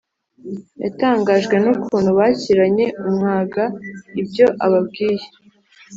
Yatangajwe 0.83 1.55
n’ukuntu 1.63 2.09
bakiranye 2.19 2.85
umwaga 3.09 3.63
ibyo 4.21 4.45
ababwiye. 4.65 5.25